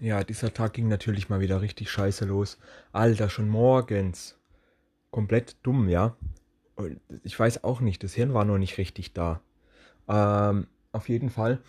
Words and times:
Ja, 0.00 0.22
dieser 0.22 0.54
Tag 0.54 0.74
ging 0.74 0.88
natürlich 0.88 1.28
mal 1.28 1.40
wieder 1.40 1.60
richtig 1.60 1.90
scheiße 1.90 2.24
los. 2.24 2.58
Alter, 2.92 3.28
schon 3.28 3.48
morgens. 3.48 4.38
Komplett 5.10 5.56
dumm, 5.62 5.88
ja. 5.88 6.16
Und 6.76 7.00
Ich 7.24 7.38
weiß 7.38 7.64
auch 7.64 7.80
nicht, 7.80 8.04
das 8.04 8.14
Hirn 8.14 8.34
war 8.34 8.44
noch 8.44 8.58
nicht 8.58 8.78
richtig 8.78 9.12
da. 9.12 9.40
Ähm, 10.08 10.68
auf 10.92 11.08
jeden 11.08 11.30
Fall 11.30 11.60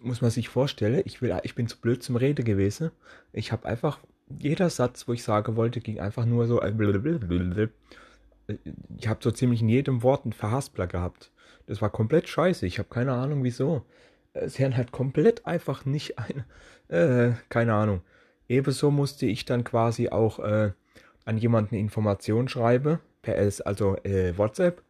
muss 0.00 0.22
man 0.22 0.30
sich 0.30 0.48
vorstellen, 0.48 1.02
ich, 1.04 1.20
will, 1.20 1.38
ich 1.42 1.54
bin 1.54 1.68
zu 1.68 1.78
blöd 1.78 2.02
zum 2.02 2.16
Rede 2.16 2.42
gewesen. 2.42 2.90
Ich 3.32 3.52
habe 3.52 3.68
einfach, 3.68 3.98
jeder 4.38 4.70
Satz, 4.70 5.06
wo 5.08 5.12
ich 5.12 5.22
sagen 5.22 5.56
wollte, 5.56 5.80
ging 5.80 6.00
einfach 6.00 6.24
nur 6.24 6.46
so. 6.46 6.62
Ich 8.96 9.08
habe 9.08 9.20
so 9.22 9.30
ziemlich 9.30 9.60
in 9.60 9.68
jedem 9.68 10.02
Wort 10.02 10.24
einen 10.24 10.32
Verhaspler 10.32 10.86
gehabt. 10.86 11.30
Das 11.66 11.82
war 11.82 11.90
komplett 11.90 12.28
scheiße. 12.28 12.64
Ich 12.66 12.78
habe 12.78 12.88
keine 12.88 13.12
Ahnung 13.12 13.44
wieso. 13.44 13.84
Das 14.40 14.56
Hirn 14.56 14.76
hat 14.76 14.92
komplett 14.92 15.46
einfach 15.46 15.84
nicht 15.84 16.16
eine, 16.18 16.44
äh, 16.88 17.34
keine 17.48 17.74
Ahnung. 17.74 18.02
Ebenso 18.48 18.90
musste 18.90 19.26
ich 19.26 19.44
dann 19.44 19.64
quasi 19.64 20.08
auch 20.08 20.38
äh, 20.38 20.72
an 21.24 21.38
jemanden 21.38 21.74
Informationen 21.74 22.48
schreiben, 22.48 22.98
per 23.22 23.36
S, 23.36 23.60
also 23.60 23.96
äh, 24.04 24.36
WhatsApp. 24.38 24.82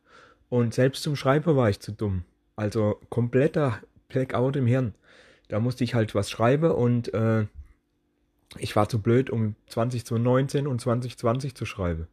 Und 0.48 0.74
selbst 0.74 1.02
zum 1.02 1.16
Schreiben 1.16 1.56
war 1.56 1.68
ich 1.68 1.80
zu 1.80 1.92
dumm. 1.92 2.24
Also 2.56 3.00
kompletter 3.10 3.80
Blackout 4.08 4.56
im 4.56 4.66
Hirn. 4.66 4.94
Da 5.48 5.60
musste 5.60 5.84
ich 5.84 5.94
halt 5.94 6.14
was 6.14 6.30
schreiben 6.30 6.70
und 6.70 7.12
äh, 7.14 7.46
ich 8.58 8.76
war 8.76 8.88
zu 8.88 9.00
blöd, 9.00 9.30
um 9.30 9.56
2019 9.66 10.66
und 10.66 10.80
2020 10.80 11.54
zu 11.54 11.66
schreiben. 11.66 12.06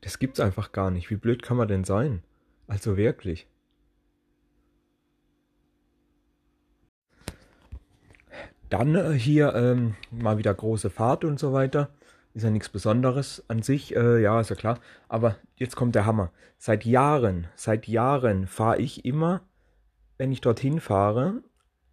Das 0.00 0.18
gibt's 0.18 0.40
einfach 0.40 0.72
gar 0.72 0.90
nicht. 0.90 1.10
Wie 1.10 1.16
blöd 1.16 1.42
kann 1.42 1.56
man 1.56 1.68
denn 1.68 1.84
sein? 1.84 2.22
Also 2.66 2.96
wirklich. 2.96 3.46
Dann 8.68 8.94
äh, 8.94 9.12
hier 9.12 9.54
ähm, 9.54 9.94
mal 10.10 10.38
wieder 10.38 10.52
große 10.52 10.90
Fahrt 10.90 11.24
und 11.24 11.38
so 11.38 11.52
weiter. 11.52 11.90
Ist 12.34 12.42
ja 12.42 12.50
nichts 12.50 12.68
Besonderes 12.68 13.44
an 13.48 13.62
sich, 13.62 13.96
äh, 13.96 14.20
ja, 14.20 14.40
ist 14.40 14.50
ja 14.50 14.56
klar. 14.56 14.78
Aber 15.08 15.36
jetzt 15.56 15.76
kommt 15.76 15.94
der 15.94 16.04
Hammer. 16.04 16.32
Seit 16.58 16.84
Jahren, 16.84 17.46
seit 17.54 17.86
Jahren 17.86 18.46
fahre 18.46 18.78
ich 18.78 19.04
immer, 19.04 19.40
wenn 20.18 20.32
ich 20.32 20.40
dorthin 20.40 20.80
fahre, 20.80 21.42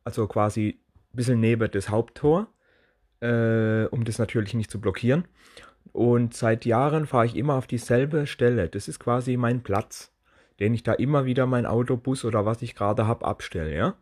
also 0.03 0.27
quasi 0.27 0.79
ein 1.13 1.15
bisschen 1.15 1.39
neben 1.39 1.69
das 1.71 1.89
Haupttor, 1.89 2.47
äh, 3.21 3.85
um 3.85 4.03
das 4.03 4.19
natürlich 4.19 4.53
nicht 4.53 4.71
zu 4.71 4.81
blockieren. 4.81 5.25
Und 5.93 6.33
seit 6.33 6.65
Jahren 6.65 7.05
fahre 7.05 7.25
ich 7.25 7.35
immer 7.35 7.53
auf 7.53 7.67
dieselbe 7.67 8.25
Stelle. 8.25 8.67
Das 8.67 8.87
ist 8.87 8.99
quasi 8.99 9.37
mein 9.37 9.61
Platz, 9.61 10.11
den 10.59 10.73
ich 10.73 10.83
da 10.83 10.93
immer 10.93 11.25
wieder 11.25 11.45
mein 11.45 11.65
Auto, 11.65 11.97
Bus 11.97 12.25
oder 12.25 12.45
was 12.45 12.61
ich 12.61 12.75
gerade 12.75 13.07
habe 13.07 13.25
abstelle, 13.25 13.75
ja. 13.75 13.95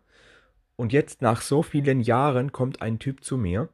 Und 0.82 0.94
jetzt 0.94 1.22
nach 1.22 1.42
so 1.42 1.62
vielen 1.62 2.02
Jahren 2.02 2.52
kommt 2.52 2.82
ein 2.82 2.98
Typ 2.98 3.24
zu 3.24 3.38
mir 3.38 3.70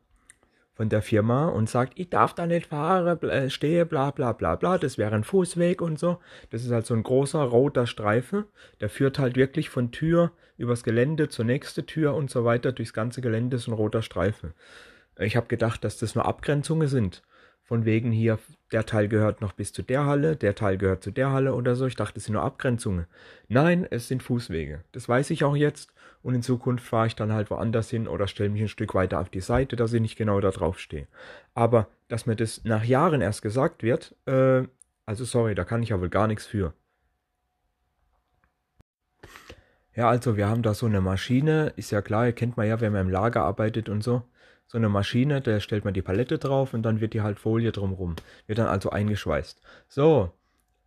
von 0.74 0.90
der 0.90 1.02
Firma 1.02 1.48
und 1.48 1.70
sagt, 1.70 1.98
ich 1.98 2.10
darf 2.10 2.34
da 2.34 2.46
nicht 2.46 2.68
fahren, 2.68 3.18
äh, 3.30 3.50
stehe, 3.50 3.86
bla 3.86 4.12
bla 4.12 4.34
bla 4.34 4.58
bla, 4.58 4.78
das 4.78 4.98
wäre 4.98 5.16
ein 5.16 5.24
Fußweg 5.24 5.82
und 5.82 5.98
so. 5.98 6.20
Das 6.50 6.66
ist 6.66 6.72
halt 6.72 6.86
so 6.86 6.94
ein 6.96 7.04
großer 7.04 7.42
roter 7.42 7.88
Streifen, 7.88 8.44
der 8.82 8.90
führt 8.90 9.20
halt 9.20 9.38
wirklich 9.38 9.70
von 9.70 9.92
Tür 9.92 10.34
übers 10.58 10.84
Gelände 10.84 11.30
zur 11.30 11.46
nächsten 11.46 11.86
Tür 11.86 12.14
und 12.14 12.30
so 12.30 12.44
weiter. 12.44 12.74
Durchs 12.74 12.92
ganze 12.92 13.22
Gelände 13.22 13.56
ist 13.56 13.68
ein 13.68 13.74
roter 13.74 14.02
Streifen. 14.02 14.52
Ich 15.18 15.38
habe 15.38 15.48
gedacht, 15.48 15.86
dass 15.86 15.98
das 15.98 16.14
nur 16.14 16.26
Abgrenzungen 16.26 16.90
sind. 16.90 17.24
Von 17.68 17.84
wegen 17.84 18.14
hier, 18.14 18.40
der 18.72 18.86
Teil 18.86 19.10
gehört 19.10 19.42
noch 19.42 19.52
bis 19.52 19.74
zu 19.74 19.84
der 19.84 20.06
Halle, 20.06 20.38
der 20.38 20.56
Teil 20.56 20.78
gehört 20.78 21.04
zu 21.04 21.12
der 21.12 21.32
Halle 21.32 21.54
oder 21.54 21.76
so. 21.76 21.86
Ich 21.86 21.98
dachte, 21.98 22.18
es 22.18 22.24
sind 22.24 22.34
nur 22.34 22.44
Abgrenzungen. 22.44 23.08
Nein, 23.50 23.86
es 23.92 24.08
sind 24.08 24.24
Fußwege. 24.24 24.86
Das 24.94 25.10
weiß 25.10 25.32
ich 25.32 25.44
auch 25.44 25.56
jetzt. 25.56 25.92
Und 26.24 26.34
in 26.34 26.42
Zukunft 26.42 26.86
fahre 26.86 27.08
ich 27.08 27.16
dann 27.16 27.34
halt 27.34 27.52
woanders 27.52 27.90
hin 27.90 28.08
oder 28.08 28.28
stelle 28.28 28.50
mich 28.50 28.62
ein 28.62 28.70
Stück 28.70 28.96
weiter 28.96 29.20
auf 29.20 29.30
die 29.30 29.42
Seite, 29.42 29.76
dass 29.76 29.92
ich 29.92 30.00
nicht 30.00 30.18
genau 30.18 30.40
da 30.40 30.52
drauf 30.52 30.80
stehe. 30.80 31.08
Aber 31.56 31.90
dass 32.08 32.26
mir 32.26 32.38
das 32.38 32.64
nach 32.64 32.86
Jahren 32.86 33.20
erst 33.20 33.42
gesagt 33.42 33.84
wird, 33.84 34.16
äh, 34.26 34.64
also 35.06 35.26
sorry, 35.26 35.54
da 35.54 35.66
kann 35.66 35.84
ich 35.84 35.90
ja 35.90 36.00
wohl 36.00 36.10
gar 36.10 36.28
nichts 36.28 36.46
für. 36.46 36.74
Ja, 39.94 40.08
also 40.10 40.38
wir 40.38 40.48
haben 40.48 40.64
da 40.64 40.74
so 40.74 40.86
eine 40.86 41.02
Maschine, 41.02 41.74
ist 41.76 41.92
ja 41.92 42.02
klar, 42.02 42.32
kennt 42.32 42.56
man 42.56 42.68
ja, 42.68 42.80
wenn 42.80 42.94
man 42.94 43.08
im 43.08 43.12
Lager 43.12 43.42
arbeitet 43.44 43.90
und 43.90 44.04
so. 44.04 44.24
So 44.68 44.78
eine 44.78 44.90
Maschine, 44.90 45.42
da 45.42 45.60
stellt 45.60 45.86
man 45.86 45.94
die 45.94 46.02
Palette 46.02 46.38
drauf 46.38 46.74
und 46.74 46.84
dann 46.84 47.00
wird 47.00 47.14
die 47.14 47.22
halt 47.22 47.40
Folie 47.40 47.72
drumrum. 47.72 48.16
Wird 48.48 48.60
dann 48.60 48.68
also 48.68 48.90
eingeschweißt. 48.90 49.62
So, 49.88 50.34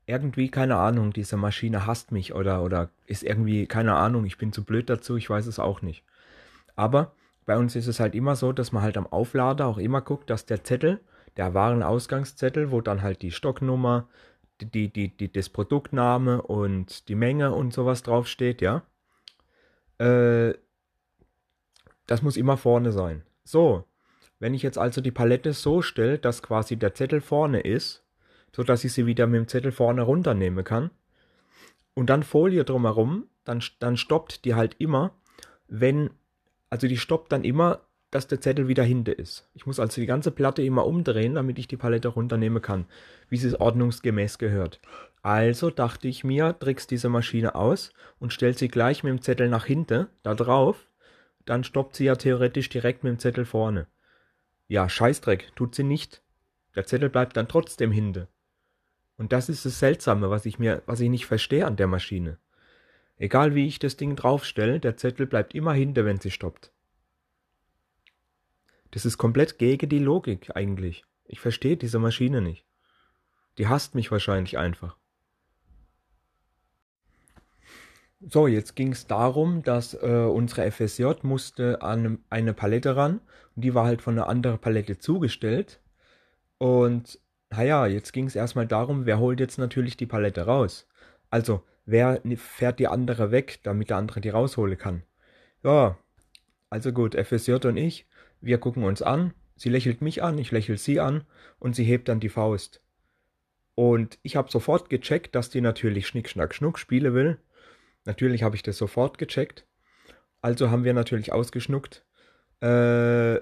irgendwie, 0.07 0.51
keine 0.51 0.77
Ahnung, 0.77 1.13
diese 1.13 1.37
Maschine 1.37 1.87
hasst 1.87 2.13
mich 2.13 2.35
oder, 2.35 2.63
oder 2.63 2.91
ist 3.07 3.23
irgendwie, 3.23 3.67
keine 3.67 3.95
Ahnung, 3.95 4.27
ich 4.27 4.37
bin 4.39 4.53
zu 4.53 4.65
blöd 4.65 4.91
dazu, 4.91 5.17
ich 5.17 5.31
weiß 5.31 5.47
es 5.47 5.59
auch 5.59 5.81
nicht. 5.83 6.05
Aber 6.77 7.13
bei 7.47 7.57
uns 7.57 7.75
ist 7.75 7.87
es 7.87 8.01
halt 8.01 8.15
immer 8.15 8.37
so, 8.37 8.53
dass 8.53 8.73
man 8.73 8.83
halt 8.83 8.97
am 8.97 9.07
Auflader 9.07 9.67
auch 9.67 9.79
immer 9.79 10.03
guckt, 10.03 10.29
dass 10.29 10.47
der 10.47 10.63
Zettel, 10.63 11.01
der 11.37 11.55
Warenausgangszettel, 11.55 12.71
wo 12.71 12.81
dann 12.81 13.03
halt 13.03 13.23
die 13.23 13.31
Stocknummer, 13.31 14.09
die, 14.61 14.89
die, 14.93 15.17
die, 15.17 15.33
das 15.33 15.49
Produktname 15.49 16.43
und 16.43 17.09
die 17.09 17.15
Menge 17.15 17.53
und 17.55 17.73
sowas 17.73 18.03
draufsteht, 18.03 18.61
ja. 18.61 18.83
Äh, 19.99 20.55
das 22.07 22.23
muss 22.23 22.37
immer 22.37 22.57
vorne 22.57 22.93
sein. 22.93 23.23
So, 23.51 23.85
wenn 24.39 24.55
ich 24.55 24.63
jetzt 24.63 24.79
also 24.79 25.01
die 25.01 25.11
Palette 25.11 25.53
so 25.53 25.83
stelle, 25.83 26.21
dass 26.21 26.41
quasi 26.41 26.77
der 26.77 26.95
Zettel 26.95 27.21
vorne 27.21 27.61
ist, 27.61 28.05
so 28.55 28.63
dass 28.63 28.85
ich 28.85 28.93
sie 28.93 29.07
wieder 29.07 29.27
mit 29.27 29.39
dem 29.39 29.49
Zettel 29.49 29.73
vorne 29.73 30.03
runternehmen 30.03 30.65
kann, 30.65 30.91
und 31.95 32.11
dann 32.11 32.23
Folie 32.23 32.65
drumherum, 32.65 33.27
dann, 33.43 33.61
dann 33.81 33.97
stoppt 33.97 34.45
die 34.45 34.55
halt 34.55 34.77
immer, 34.79 35.17
wenn, 35.67 36.11
also 36.71 36.87
die 36.87 36.97
stoppt 36.97 37.33
dann 37.33 37.43
immer, 37.43 37.81
dass 38.13 38.29
der 38.29 38.41
Zettel 38.41 38.69
wieder 38.69 38.85
hinten 38.85 39.15
ist. 39.15 39.49
Ich 39.55 39.67
muss 39.67 39.81
also 39.81 40.01
die 40.01 40.07
ganze 40.07 40.31
Platte 40.31 40.63
immer 40.63 40.87
umdrehen, 40.87 41.35
damit 41.35 41.59
ich 41.59 41.67
die 41.67 41.77
Palette 41.77 42.07
runternehmen 42.07 42.63
kann, 42.63 42.87
wie 43.29 43.37
sie 43.37 43.49
es 43.49 43.61
ordnungsgemäß 43.61 44.39
gehört. 44.39 44.81
Also 45.23 45.71
dachte 45.71 46.07
ich 46.07 46.23
mir, 46.23 46.57
trickst 46.57 46.93
diese 46.93 47.09
Maschine 47.09 47.57
aus 47.57 47.93
und 48.21 48.33
stell 48.33 48.57
sie 48.57 48.69
gleich 48.69 49.03
mit 49.03 49.11
dem 49.11 49.23
Zettel 49.23 49.49
nach 49.49 49.67
hinten, 49.67 50.07
da 50.23 50.37
drauf, 50.37 50.87
dann 51.51 51.65
stoppt 51.65 51.97
sie 51.97 52.05
ja 52.05 52.15
theoretisch 52.15 52.69
direkt 52.69 53.03
mit 53.03 53.11
dem 53.11 53.19
Zettel 53.19 53.45
vorne. 53.45 53.89
Ja, 54.69 54.89
Scheißdreck, 54.89 55.51
tut 55.57 55.75
sie 55.75 55.83
nicht. 55.83 56.23
Der 56.77 56.87
Zettel 56.87 57.11
bleibt 57.11 57.37
dann 57.37 57.49
trotzdem 57.49 57.91
hinten. 57.91 58.29
Und 59.17 59.33
das 59.33 59.49
ist 59.49 59.67
das 59.67 59.81
Seltsame, 59.81 60.31
was 60.31 60.47
ich 60.47 60.61
mir, 60.61 60.83
was 60.87 61.01
ich 61.01 61.11
nicht 61.11 61.27
verstehe 61.27 61.67
an 61.67 61.75
der 61.75 61.89
Maschine. 61.89 62.39
Egal 63.17 63.57
wie 63.57 63.67
ich 63.67 63.81
das 63.81 63.97
Ding 63.97 64.15
draufstelle, 64.15 64.79
der 64.79 64.97
Zettel 64.97 65.27
bleibt 65.27 65.53
immer 65.53 65.73
hinter, 65.73 66.05
wenn 66.05 66.21
sie 66.21 66.31
stoppt. 66.31 66.71
Das 68.93 69.05
ist 69.05 69.19
komplett 69.19 69.59
gegen 69.59 69.89
die 69.89 69.99
Logik 69.99 70.55
eigentlich. 70.55 71.05
Ich 71.27 71.41
verstehe 71.41 71.77
diese 71.77 71.99
Maschine 71.99 72.41
nicht. 72.41 72.65
Die 73.59 73.67
hasst 73.67 73.97
mich 73.97 74.13
wahrscheinlich 74.13 74.57
einfach. 74.57 74.97
So, 78.23 78.47
jetzt 78.47 78.77
ging 78.77 78.93
es 78.93 79.07
darum, 79.07 79.63
dass 79.63 79.95
äh, 79.95 80.07
unsere 80.07 80.71
FSJ 80.71 81.05
musste 81.23 81.81
an 81.81 82.19
eine 82.29 82.53
Palette 82.53 82.95
ran 82.95 83.21
und 83.57 83.63
die 83.65 83.75
war 83.75 83.87
halt 83.87 84.03
von 84.03 84.19
einer 84.19 84.29
anderen 84.29 84.59
Palette 84.59 84.99
zugestellt. 84.99 85.81
Und 86.59 87.19
naja, 87.49 87.87
jetzt 87.87 88.13
ging 88.13 88.27
es 88.27 88.37
erstmal 88.37 88.67
darum, 88.67 89.07
wer 89.07 89.19
holt 89.19 89.41
jetzt 89.41 89.59
natürlich 89.59 89.97
die 89.97 90.07
Palette 90.07 90.43
raus. 90.43 90.87
Also, 91.31 91.63
wer 91.87 92.21
fährt 92.37 92.79
die 92.79 92.89
andere 92.89 93.31
weg, 93.31 93.61
damit 93.63 93.89
der 93.89 93.97
andere 93.97 94.21
die 94.21 94.29
rausholen 94.29 94.77
kann. 94.77 95.03
Ja, 95.65 95.97
also 96.69 96.93
gut, 96.93 97.15
FSJ 97.15 97.67
und 97.67 97.79
ich, 97.79 98.07
wir 98.43 98.59
gucken 98.59 98.85
uns 98.85 99.01
an. 99.01 99.33
Sie 99.57 99.71
lächelt 99.71 100.03
mich 100.03 100.23
an, 100.23 100.39
ich 100.39 100.51
lächel 100.51 100.77
sie 100.77 101.01
an 101.01 101.25
und 101.59 101.75
sie 101.75 101.85
hebt 101.85 102.09
dann 102.09 102.21
die 102.21 102.29
Faust. 102.29 102.83
Und 103.75 104.19
ich 104.23 104.37
habe 104.37 104.51
sofort 104.51 104.91
gecheckt, 104.91 105.35
dass 105.35 105.49
die 105.49 105.63
natürlich 105.63 106.07
Schnick, 106.07 106.29
Schnack, 106.29 106.55
Schnuck 106.55 106.79
spielen 106.79 107.15
will. 107.15 107.39
Natürlich 108.05 108.43
habe 108.43 108.57
ich 108.57 108.63
das 108.63 108.79
sofort 108.79 109.19
gecheckt. 109.19 109.67
Also 110.43 110.71
haben 110.71 110.85
wir 110.85 110.95
natürlich 110.95 111.33
ausgeschnuckt, 111.33 112.05
äh, 112.61 113.41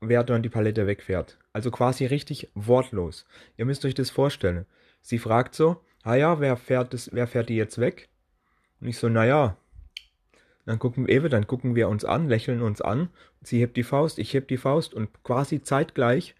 wer 0.00 0.24
dann 0.24 0.42
die 0.42 0.48
Palette 0.48 0.86
wegfährt. 0.86 1.38
Also 1.52 1.70
quasi 1.70 2.06
richtig 2.06 2.50
wortlos. 2.54 3.26
Ihr 3.56 3.66
müsst 3.66 3.84
euch 3.84 3.94
das 3.94 4.10
vorstellen. 4.10 4.66
Sie 5.02 5.18
fragt 5.18 5.54
so, 5.54 5.82
ah 6.02 6.14
ja, 6.14 6.40
wer 6.40 6.56
fährt 6.56 6.94
das, 6.94 7.10
wer 7.12 7.26
fährt 7.26 7.48
die 7.48 7.56
jetzt 7.56 7.78
weg? 7.78 8.08
Und 8.80 8.88
ich 8.88 8.98
so, 8.98 9.08
naja, 9.08 9.56
dann 10.64 10.78
gucken 10.78 11.06
wir, 11.06 11.28
dann 11.28 11.46
gucken 11.46 11.74
wir 11.74 11.88
uns 11.88 12.04
an, 12.04 12.28
lächeln 12.28 12.62
uns 12.62 12.80
an. 12.80 13.10
Sie 13.42 13.60
hebt 13.60 13.76
die 13.76 13.82
Faust, 13.82 14.18
ich 14.18 14.32
heb 14.34 14.48
die 14.48 14.56
Faust 14.56 14.94
und 14.94 15.22
quasi 15.22 15.62
zeitgleich 15.62 16.34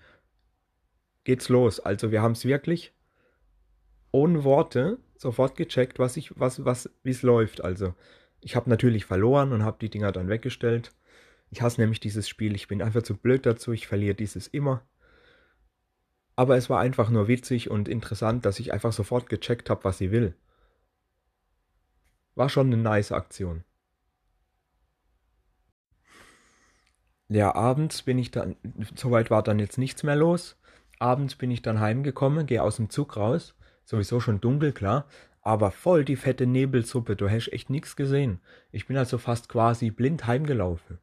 geht's 1.25 1.49
los. 1.49 1.81
Also 1.81 2.11
wir 2.11 2.23
haben 2.23 2.33
es 2.33 2.45
wirklich 2.45 2.93
ohne 4.13 4.45
Worte 4.45 4.99
sofort 5.21 5.55
gecheckt, 5.55 5.99
was 5.99 6.17
ich, 6.17 6.39
was, 6.41 6.65
was, 6.65 6.91
wie 7.03 7.11
es 7.11 7.21
läuft. 7.21 7.63
Also 7.63 7.95
ich 8.41 8.57
habe 8.57 8.71
natürlich 8.71 9.05
verloren 9.05 9.53
und 9.53 9.63
habe 9.63 9.77
die 9.79 9.91
Dinger 9.91 10.13
dann 10.13 10.31
weggestellt. 10.31 10.93
Ich 11.51 11.61
hasse 11.61 11.79
nämlich 11.81 12.01
dieses 12.01 12.27
Spiel. 12.27 12.55
Ich 12.55 12.69
bin 12.69 12.81
einfach 12.81 13.03
zu 13.03 13.17
blöd 13.17 13.45
dazu. 13.45 13.73
Ich 13.73 13.87
verliere 13.87 14.15
dieses 14.15 14.47
immer. 14.47 14.83
Aber 16.37 16.57
es 16.57 16.71
war 16.71 16.81
einfach 16.81 17.11
nur 17.11 17.29
witzig 17.29 17.71
und 17.71 17.87
interessant, 17.87 18.47
dass 18.47 18.61
ich 18.61 18.73
einfach 18.73 18.95
sofort 18.95 19.29
gecheckt 19.29 19.69
habe, 19.69 19.85
was 19.85 19.99
sie 19.99 20.11
will. 20.11 20.35
War 22.35 22.49
schon 22.49 22.69
eine 22.69 22.79
nice 22.79 23.13
Aktion. 23.13 23.65
Ja, 27.29 27.55
abends 27.55 28.03
bin 28.03 28.19
ich 28.19 28.31
dann, 28.31 28.57
soweit 28.97 29.31
war 29.31 29.43
dann 29.43 29.59
jetzt 29.59 29.77
nichts 29.77 30.03
mehr 30.03 30.17
los. 30.17 30.59
Abends 30.99 31.35
bin 31.35 31.51
ich 31.51 31.61
dann 31.61 31.79
heimgekommen, 31.79 32.47
gehe 32.47 32.63
aus 32.63 32.77
dem 32.77 32.89
Zug 32.89 33.19
raus. 33.19 33.55
Sowieso 33.91 34.21
schon 34.21 34.41
dunkel, 34.41 34.71
klar. 34.71 35.09
Aber 35.43 35.73
voll 35.73 36.05
die 36.05 36.15
fette 36.15 36.47
Nebelsuppe. 36.47 37.17
Du 37.17 37.29
hast 37.29 37.53
echt 37.53 37.71
nichts 37.71 37.97
gesehen. 37.97 38.39
Ich 38.71 38.87
bin 38.87 38.97
also 38.97 39.19
fast 39.19 39.49
quasi 39.49 39.91
blind 39.91 40.29
heimgelaufen. 40.29 41.01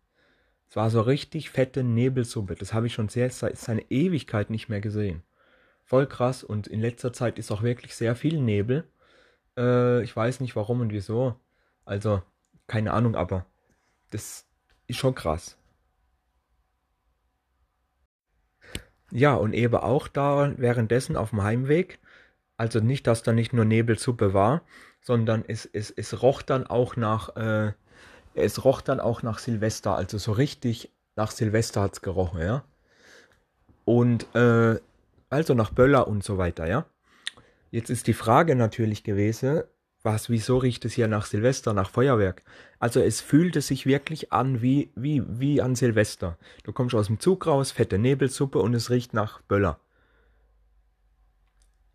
Es 0.70 0.78
war 0.78 0.90
so 0.90 1.02
richtig 1.02 1.50
fette 1.50 1.84
Nebelsuppe. 1.84 2.56
Das 2.56 2.74
habe 2.74 2.88
ich 2.88 2.94
schon 2.94 3.10
sehr, 3.10 3.30
seit 3.30 3.58
seine 3.58 3.82
Ewigkeit 3.92 4.50
nicht 4.50 4.70
mehr 4.70 4.80
gesehen. 4.80 5.24
Voll 5.84 6.08
krass. 6.08 6.46
Und 6.46 6.68
in 6.68 6.80
letzter 6.80 7.12
Zeit 7.12 7.38
ist 7.38 7.52
auch 7.52 7.62
wirklich 7.62 7.94
sehr 7.94 8.16
viel 8.16 8.40
Nebel. 8.40 8.86
Äh, 9.58 10.02
ich 10.04 10.16
weiß 10.16 10.40
nicht 10.40 10.56
warum 10.56 10.80
und 10.80 10.94
wieso. 10.94 11.36
Also, 11.84 12.24
keine 12.68 12.94
Ahnung, 12.94 13.18
aber 13.18 13.46
das 14.12 14.48
ist 14.88 14.98
schon 14.98 15.14
krass. 15.14 15.58
Ja, 19.12 19.36
und 19.36 19.52
eben 19.52 19.76
auch 19.76 20.08
da 20.08 20.54
währenddessen 20.56 21.18
auf 21.18 21.32
dem 21.32 21.44
Heimweg, 21.44 22.00
also 22.58 22.80
nicht, 22.80 23.08
dass 23.08 23.24
da 23.24 23.34
nicht 23.34 23.54
nur 23.54 23.66
Nebelsuppe 23.66 24.34
war, 24.34 24.64
sondern 25.02 25.46
es, 25.48 25.66
es, 25.66 25.92
es 25.92 26.22
roch 26.22 26.42
dann 26.42 26.66
auch 26.68 26.96
nach, 26.96 27.36
äh, 27.36 27.74
es 28.34 28.66
roch 28.66 28.82
dann 28.82 29.00
auch 29.00 29.24
nach 29.24 29.40
Silvester, 29.40 29.96
also 29.96 30.18
so 30.18 30.32
richtig 30.32 30.92
nach 31.16 31.32
Silvester 31.32 31.82
hat's 31.82 32.02
gerochen, 32.02 32.42
ja. 32.42 32.64
Und 33.86 34.36
äh, 34.36 34.80
also 35.30 35.54
nach 35.54 35.72
Böller 35.72 36.08
und 36.08 36.24
so 36.24 36.38
weiter, 36.38 36.68
ja. 36.68 36.86
Jetzt 37.72 37.90
ist 37.90 38.08
die 38.08 38.14
Frage 38.14 38.56
natürlich 38.56 39.04
gewesen, 39.04 39.64
was, 40.04 40.30
wieso 40.30 40.58
riecht 40.58 40.86
es 40.86 40.94
hier 40.94 41.08
nach 41.08 41.26
Silvester, 41.26 41.74
nach 41.74 41.90
Feuerwerk? 41.90 42.44
Also 42.80 43.02
es 43.02 43.20
fühlte 43.20 43.62
sich 43.62 43.86
wirklich 43.86 44.32
an 44.32 44.62
wie, 44.62 44.92
wie, 44.96 45.24
wie 45.28 45.62
an 45.62 45.76
Silvester. 45.76 46.38
Du 46.64 46.72
kommst 46.72 46.96
aus 46.96 47.08
dem 47.08 47.20
Zug 47.20 47.46
raus, 47.46 47.72
fette 47.72 47.98
Nebelsuppe 47.98 48.60
und 48.60 48.74
es 48.74 48.90
riecht 48.90 49.14
nach 49.14 49.42
Böller. 49.42 49.80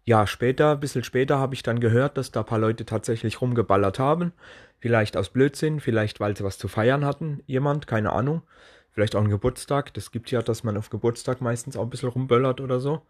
Ja, 0.04 0.26
später, 0.26 0.72
ein 0.72 0.80
bisschen 0.80 1.04
später 1.04 1.38
habe 1.38 1.54
ich 1.54 1.62
dann 1.62 1.78
gehört, 1.80 2.16
dass 2.16 2.32
da 2.32 2.40
ein 2.40 2.46
paar 2.46 2.58
Leute 2.58 2.84
tatsächlich 2.84 3.40
rumgeballert 3.40 3.98
haben. 3.98 4.32
Vielleicht 4.80 5.16
aus 5.16 5.30
Blödsinn, 5.30 5.78
vielleicht 5.80 6.18
weil 6.18 6.36
sie 6.36 6.42
was 6.44 6.58
zu 6.58 6.66
feiern 6.66 7.04
hatten, 7.04 7.42
jemand, 7.46 7.86
keine 7.86 8.12
Ahnung. 8.12 8.42
Vielleicht 8.90 9.14
auch 9.14 9.22
ein 9.22 9.30
Geburtstag. 9.30 9.94
Das 9.94 10.10
gibt 10.10 10.30
ja, 10.30 10.42
dass 10.42 10.64
man 10.64 10.76
auf 10.76 10.90
Geburtstag 10.90 11.40
meistens 11.40 11.76
auch 11.76 11.84
ein 11.84 11.90
bisschen 11.90 12.10
rumböllert 12.10 12.60
oder 12.60 12.80
so. 12.80 13.02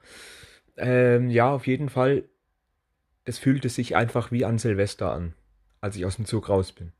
Ähm, 0.76 1.30
ja, 1.30 1.50
auf 1.50 1.66
jeden 1.66 1.88
Fall 1.88 2.24
das 3.24 3.38
fühlte 3.38 3.68
sich 3.68 3.96
einfach 3.96 4.32
wie 4.32 4.44
an 4.44 4.58
Silvester 4.58 5.12
an, 5.12 5.34
als 5.80 5.96
ich 5.96 6.04
aus 6.04 6.16
dem 6.16 6.24
Zug 6.24 6.48
raus 6.48 6.72
bin. 6.72 6.92